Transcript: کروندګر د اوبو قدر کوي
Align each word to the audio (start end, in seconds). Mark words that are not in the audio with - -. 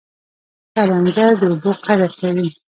کروندګر 0.73 1.31
د 1.39 1.41
اوبو 1.51 1.71
قدر 1.85 2.09
کوي 2.19 2.47